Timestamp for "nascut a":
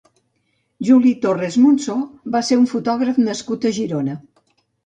3.29-3.75